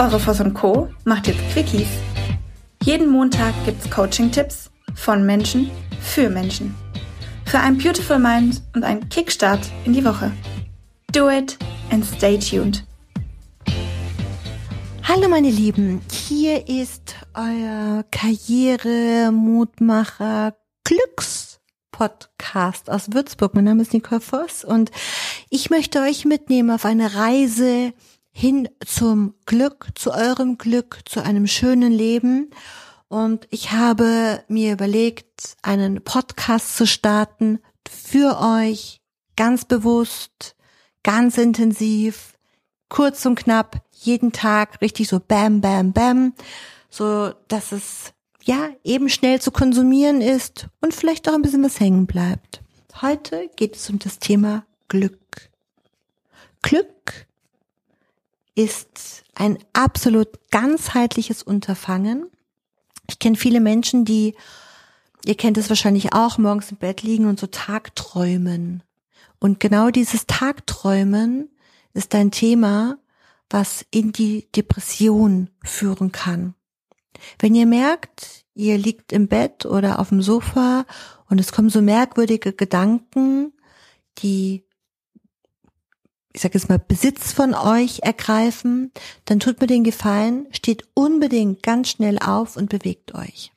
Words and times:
Eure 0.00 0.18
Voss 0.18 0.40
und 0.40 0.54
Co. 0.54 0.88
macht 1.04 1.26
jetzt 1.26 1.42
Quickies. 1.52 1.88
Jeden 2.82 3.10
Montag 3.10 3.52
gibt's 3.66 3.90
Coaching-Tipps 3.90 4.70
von 4.94 5.26
Menschen 5.26 5.70
für 6.00 6.30
Menschen. 6.30 6.74
Für 7.44 7.58
ein 7.58 7.76
Beautiful 7.76 8.18
Mind 8.18 8.62
und 8.74 8.82
einen 8.82 9.06
Kickstart 9.10 9.60
in 9.84 9.92
die 9.92 10.02
Woche. 10.02 10.32
Do 11.12 11.28
it 11.28 11.58
and 11.90 12.02
stay 12.02 12.38
tuned. 12.38 12.86
Hallo 15.02 15.28
meine 15.28 15.50
Lieben, 15.50 16.00
hier 16.10 16.66
ist 16.66 17.16
euer 17.34 18.02
Karriere-Mutmacher 18.10 20.56
Glücks-Podcast 20.84 22.88
aus 22.88 23.12
Würzburg. 23.12 23.54
Mein 23.54 23.64
Name 23.64 23.82
ist 23.82 23.92
Nicole 23.92 24.22
Voss 24.22 24.64
und 24.64 24.90
ich 25.50 25.68
möchte 25.68 26.00
euch 26.00 26.24
mitnehmen 26.24 26.70
auf 26.70 26.86
eine 26.86 27.16
Reise 27.16 27.92
hin 28.32 28.68
zum 28.84 29.34
Glück, 29.46 29.88
zu 29.94 30.12
eurem 30.12 30.58
Glück, 30.58 31.00
zu 31.04 31.22
einem 31.22 31.46
schönen 31.46 31.92
Leben. 31.92 32.50
Und 33.08 33.46
ich 33.50 33.72
habe 33.72 34.44
mir 34.48 34.72
überlegt, 34.72 35.56
einen 35.62 36.02
Podcast 36.02 36.76
zu 36.76 36.86
starten 36.86 37.58
für 37.88 38.38
euch, 38.40 39.00
ganz 39.36 39.64
bewusst, 39.64 40.54
ganz 41.02 41.38
intensiv, 41.38 42.34
kurz 42.88 43.24
und 43.26 43.36
knapp, 43.36 43.82
jeden 43.92 44.32
Tag 44.32 44.80
richtig 44.80 45.08
so 45.08 45.20
bam, 45.20 45.60
bam, 45.60 45.92
bam, 45.92 46.34
so 46.88 47.32
dass 47.48 47.72
es 47.72 48.12
ja 48.42 48.68
eben 48.84 49.08
schnell 49.08 49.40
zu 49.40 49.50
konsumieren 49.50 50.20
ist 50.20 50.68
und 50.80 50.94
vielleicht 50.94 51.28
auch 51.28 51.34
ein 51.34 51.42
bisschen 51.42 51.64
was 51.64 51.80
hängen 51.80 52.06
bleibt. 52.06 52.62
Heute 53.00 53.48
geht 53.56 53.76
es 53.76 53.88
um 53.90 53.98
das 53.98 54.18
Thema 54.18 54.64
Glück. 54.88 55.50
Glück 56.62 57.26
ist 58.62 59.24
ein 59.34 59.58
absolut 59.72 60.28
ganzheitliches 60.50 61.42
Unterfangen. 61.42 62.30
Ich 63.08 63.18
kenne 63.18 63.36
viele 63.36 63.60
Menschen, 63.60 64.04
die, 64.04 64.34
ihr 65.24 65.34
kennt 65.34 65.56
es 65.56 65.70
wahrscheinlich 65.70 66.12
auch, 66.12 66.36
morgens 66.36 66.70
im 66.70 66.76
Bett 66.76 67.02
liegen 67.02 67.26
und 67.26 67.40
so 67.40 67.46
Tagträumen. 67.46 68.82
Und 69.38 69.60
genau 69.60 69.90
dieses 69.90 70.26
Tagträumen 70.26 71.48
ist 71.94 72.14
ein 72.14 72.30
Thema, 72.30 72.98
was 73.48 73.84
in 73.90 74.12
die 74.12 74.48
Depression 74.54 75.48
führen 75.64 76.12
kann. 76.12 76.54
Wenn 77.38 77.54
ihr 77.54 77.66
merkt, 77.66 78.44
ihr 78.54 78.76
liegt 78.76 79.12
im 79.12 79.26
Bett 79.26 79.64
oder 79.64 79.98
auf 79.98 80.10
dem 80.10 80.22
Sofa 80.22 80.84
und 81.28 81.40
es 81.40 81.52
kommen 81.52 81.70
so 81.70 81.80
merkwürdige 81.80 82.52
Gedanken, 82.52 83.54
die 84.18 84.64
ich 86.32 86.42
sage 86.42 86.58
jetzt 86.58 86.68
mal, 86.68 86.78
Besitz 86.78 87.32
von 87.32 87.54
euch 87.54 88.00
ergreifen, 88.02 88.92
dann 89.24 89.40
tut 89.40 89.60
mir 89.60 89.66
den 89.66 89.84
Gefallen, 89.84 90.46
steht 90.52 90.84
unbedingt 90.94 91.62
ganz 91.62 91.90
schnell 91.90 92.18
auf 92.18 92.56
und 92.56 92.70
bewegt 92.70 93.14
euch. 93.14 93.52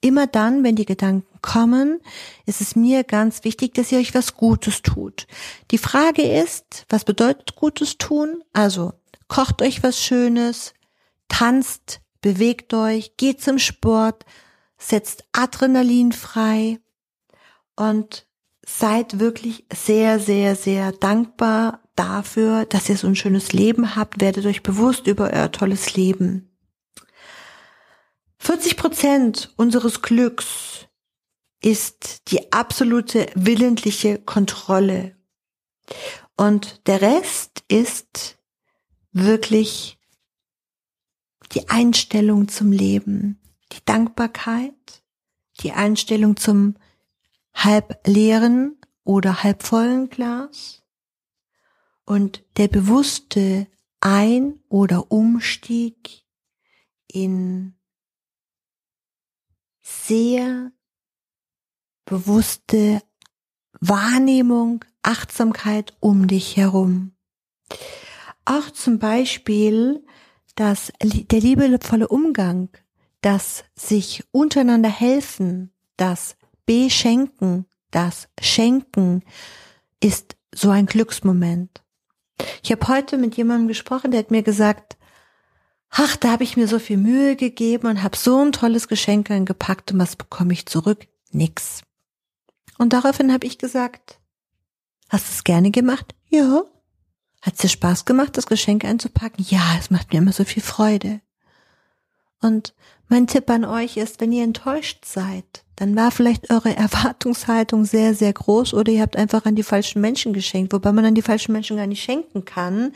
Immer 0.00 0.26
dann, 0.26 0.62
wenn 0.62 0.76
die 0.76 0.84
Gedanken 0.84 1.40
kommen, 1.42 2.00
ist 2.46 2.60
es 2.60 2.76
mir 2.76 3.02
ganz 3.02 3.42
wichtig, 3.42 3.74
dass 3.74 3.90
ihr 3.90 3.98
euch 3.98 4.14
was 4.14 4.34
Gutes 4.34 4.82
tut. 4.82 5.26
Die 5.72 5.78
Frage 5.78 6.22
ist, 6.22 6.84
was 6.88 7.04
bedeutet 7.04 7.56
Gutes 7.56 7.98
tun? 7.98 8.44
Also, 8.52 8.92
kocht 9.26 9.60
euch 9.60 9.82
was 9.82 10.00
Schönes, 10.00 10.74
tanzt, 11.28 12.00
bewegt 12.20 12.74
euch, 12.74 13.16
geht 13.16 13.40
zum 13.40 13.58
Sport, 13.58 14.24
setzt 14.76 15.24
Adrenalin 15.32 16.12
frei 16.12 16.78
und 17.74 18.26
seid 18.64 19.18
wirklich 19.18 19.64
sehr, 19.72 20.20
sehr, 20.20 20.54
sehr 20.54 20.92
dankbar 20.92 21.80
dafür, 21.98 22.64
dass 22.64 22.88
ihr 22.88 22.96
so 22.96 23.06
ein 23.06 23.16
schönes 23.16 23.52
Leben 23.52 23.96
habt. 23.96 24.20
Werdet 24.20 24.46
euch 24.46 24.62
bewusst 24.62 25.06
über 25.06 25.30
euer 25.32 25.50
tolles 25.50 25.94
Leben. 25.94 26.50
40 28.38 28.76
Prozent 28.76 29.52
unseres 29.56 30.02
Glücks 30.02 30.86
ist 31.60 32.30
die 32.30 32.52
absolute 32.52 33.26
willentliche 33.34 34.18
Kontrolle. 34.18 35.16
Und 36.36 36.86
der 36.86 37.00
Rest 37.00 37.64
ist 37.68 38.38
wirklich 39.12 39.98
die 41.52 41.68
Einstellung 41.68 42.48
zum 42.48 42.70
Leben, 42.70 43.40
die 43.72 43.84
Dankbarkeit, 43.84 45.02
die 45.60 45.72
Einstellung 45.72 46.36
zum 46.36 46.76
halb 47.54 48.06
leeren 48.06 48.76
oder 49.02 49.42
halb 49.42 49.64
vollen 49.64 50.10
Glas 50.10 50.84
und 52.08 52.44
der 52.56 52.68
bewusste 52.68 53.66
Ein- 54.00 54.60
oder 54.68 55.10
Umstieg 55.10 56.24
in 57.06 57.74
sehr 59.80 60.72
bewusste 62.04 63.02
Wahrnehmung, 63.80 64.84
Achtsamkeit 65.02 65.96
um 66.00 66.28
dich 66.28 66.56
herum. 66.56 67.12
Auch 68.44 68.70
zum 68.70 68.98
Beispiel 68.98 70.04
dass 70.58 70.92
der 71.00 71.38
liebevolle 71.38 72.08
Umgang, 72.08 72.68
das 73.20 73.62
sich 73.76 74.24
untereinander 74.32 74.88
helfen, 74.88 75.70
das 75.96 76.36
Beschenken, 76.66 77.66
das 77.92 78.28
Schenken 78.40 79.22
ist 80.02 80.36
so 80.52 80.70
ein 80.70 80.86
Glücksmoment. 80.86 81.84
Ich 82.62 82.72
habe 82.72 82.88
heute 82.88 83.18
mit 83.18 83.36
jemandem 83.36 83.68
gesprochen, 83.68 84.10
der 84.10 84.20
hat 84.20 84.30
mir 84.30 84.42
gesagt, 84.42 84.96
ach, 85.90 86.16
da 86.16 86.32
habe 86.32 86.44
ich 86.44 86.56
mir 86.56 86.68
so 86.68 86.78
viel 86.78 86.96
Mühe 86.96 87.36
gegeben 87.36 87.86
und 87.86 88.02
habe 88.02 88.16
so 88.16 88.42
ein 88.44 88.52
tolles 88.52 88.88
Geschenk 88.88 89.30
eingepackt 89.30 89.92
und 89.92 89.98
was 89.98 90.16
bekomme 90.16 90.52
ich 90.52 90.66
zurück? 90.66 91.06
Nix. 91.30 91.82
Und 92.78 92.92
daraufhin 92.92 93.32
habe 93.32 93.46
ich 93.46 93.58
gesagt, 93.58 94.18
hast 95.08 95.28
du 95.28 95.32
es 95.32 95.44
gerne 95.44 95.70
gemacht? 95.70 96.14
Ja. 96.28 96.64
Hat 97.42 97.54
es 97.54 97.60
dir 97.60 97.68
Spaß 97.68 98.04
gemacht, 98.04 98.36
das 98.36 98.46
Geschenk 98.46 98.84
einzupacken? 98.84 99.44
Ja, 99.48 99.76
es 99.78 99.90
macht 99.90 100.12
mir 100.12 100.18
immer 100.18 100.32
so 100.32 100.44
viel 100.44 100.62
Freude. 100.62 101.20
Und 102.40 102.74
mein 103.08 103.26
Tipp 103.26 103.48
an 103.50 103.64
euch 103.64 103.96
ist, 103.96 104.20
wenn 104.20 104.32
ihr 104.32 104.44
enttäuscht 104.44 105.04
seid, 105.04 105.64
dann 105.78 105.94
war 105.94 106.10
vielleicht 106.10 106.50
eure 106.50 106.76
Erwartungshaltung 106.76 107.84
sehr, 107.84 108.12
sehr 108.12 108.32
groß 108.32 108.74
oder 108.74 108.90
ihr 108.90 109.00
habt 109.00 109.16
einfach 109.16 109.44
an 109.44 109.54
die 109.54 109.62
falschen 109.62 110.00
Menschen 110.00 110.32
geschenkt, 110.32 110.72
wobei 110.72 110.90
man 110.90 111.04
an 111.04 111.14
die 111.14 111.22
falschen 111.22 111.52
Menschen 111.52 111.76
gar 111.76 111.86
nicht 111.86 112.02
schenken 112.02 112.44
kann, 112.44 112.92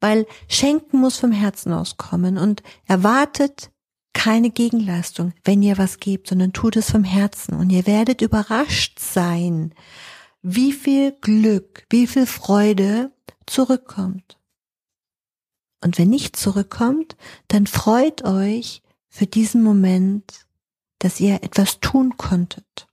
weil 0.00 0.26
schenken 0.46 1.00
muss 1.00 1.18
vom 1.18 1.32
Herzen 1.32 1.72
auskommen 1.72 2.38
und 2.38 2.62
erwartet 2.86 3.72
keine 4.12 4.50
Gegenleistung, 4.50 5.32
wenn 5.42 5.62
ihr 5.62 5.78
was 5.78 5.98
gebt, 5.98 6.28
sondern 6.28 6.52
tut 6.52 6.76
es 6.76 6.92
vom 6.92 7.02
Herzen 7.02 7.54
und 7.54 7.70
ihr 7.70 7.88
werdet 7.88 8.20
überrascht 8.20 9.00
sein, 9.00 9.74
wie 10.42 10.72
viel 10.72 11.12
Glück, 11.20 11.86
wie 11.90 12.06
viel 12.06 12.26
Freude 12.26 13.10
zurückkommt. 13.46 14.38
Und 15.82 15.98
wenn 15.98 16.10
nicht 16.10 16.36
zurückkommt, 16.36 17.16
dann 17.48 17.66
freut 17.66 18.24
euch 18.24 18.82
für 19.08 19.26
diesen 19.26 19.64
Moment, 19.64 20.46
dass 21.02 21.18
ihr 21.18 21.42
etwas 21.42 21.80
tun 21.80 22.16
konntet. 22.16 22.86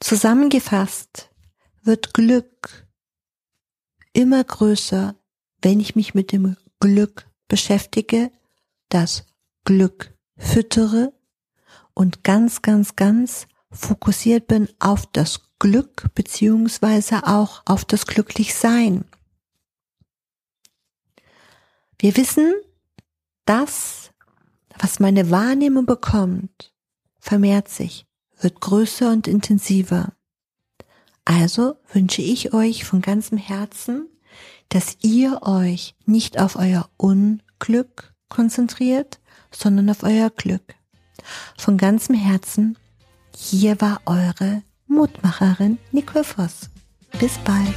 Zusammengefasst 0.00 1.30
wird 1.82 2.12
Glück 2.12 2.86
immer 4.12 4.44
größer, 4.44 5.14
wenn 5.62 5.80
ich 5.80 5.96
mich 5.96 6.14
mit 6.14 6.30
dem 6.30 6.56
Glück 6.80 7.26
beschäftige, 7.48 8.30
das 8.90 9.24
Glück 9.64 10.14
füttere 10.36 11.14
und 11.94 12.22
ganz, 12.22 12.60
ganz, 12.60 12.96
ganz 12.96 13.46
fokussiert 13.70 14.46
bin 14.46 14.68
auf 14.78 15.06
das 15.06 15.40
Glück 15.58 16.10
beziehungsweise 16.14 17.26
auch 17.26 17.62
auf 17.64 17.86
das 17.86 18.06
Glücklichsein. 18.06 19.06
Wir 21.98 22.14
wissen, 22.18 22.52
das, 23.46 24.10
was 24.78 25.00
meine 25.00 25.30
Wahrnehmung 25.30 25.86
bekommt, 25.86 26.73
vermehrt 27.24 27.70
sich, 27.70 28.04
wird 28.38 28.60
größer 28.60 29.10
und 29.10 29.26
intensiver. 29.26 30.12
Also 31.24 31.76
wünsche 31.90 32.20
ich 32.20 32.52
euch 32.52 32.84
von 32.84 33.00
ganzem 33.00 33.38
Herzen, 33.38 34.08
dass 34.68 34.98
ihr 35.00 35.40
euch 35.42 35.94
nicht 36.04 36.38
auf 36.38 36.56
euer 36.56 36.90
Unglück 36.98 38.12
konzentriert, 38.28 39.20
sondern 39.50 39.88
auf 39.88 40.02
euer 40.02 40.28
Glück. 40.28 40.74
Von 41.56 41.78
ganzem 41.78 42.14
Herzen, 42.14 42.76
hier 43.34 43.80
war 43.80 44.02
eure 44.04 44.62
Mutmacherin 44.86 45.78
Nicole 45.92 46.24
Voss. 46.24 46.68
Bis 47.18 47.38
bald. 47.38 47.74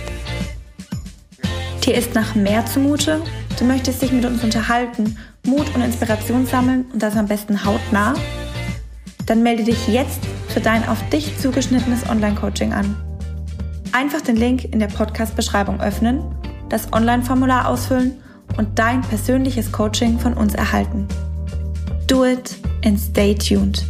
Dir 1.85 1.95
ist 1.95 2.13
nach 2.15 2.35
mehr 2.35 2.65
zumute? 2.65 3.21
Du 3.57 3.63
möchtest 3.63 4.01
dich 4.01 4.11
mit 4.11 4.25
uns 4.25 4.43
unterhalten, 4.43 5.17
Mut 5.45 5.73
und 5.73 5.81
Inspiration 5.83 6.45
sammeln 6.45 6.85
und 6.91 7.01
das 7.01 7.15
am 7.15 7.27
besten 7.27 7.63
hautnah? 7.63 8.13
Dann 9.27 9.43
melde 9.43 9.65
dich 9.65 9.87
jetzt 9.87 10.21
für 10.47 10.61
dein 10.61 10.87
auf 10.87 11.07
dich 11.09 11.37
zugeschnittenes 11.37 12.09
Online-Coaching 12.09 12.73
an. 12.73 12.95
Einfach 13.91 14.21
den 14.21 14.37
Link 14.37 14.63
in 14.65 14.79
der 14.79 14.87
Podcast-Beschreibung 14.87 15.79
öffnen, 15.79 16.21
das 16.69 16.91
Online-Formular 16.93 17.67
ausfüllen 17.67 18.17
und 18.57 18.79
dein 18.79 19.01
persönliches 19.01 19.71
Coaching 19.71 20.17
von 20.17 20.33
uns 20.33 20.55
erhalten. 20.55 21.07
Do 22.07 22.25
it 22.25 22.55
and 22.85 22.99
stay 22.99 23.35
tuned. 23.35 23.85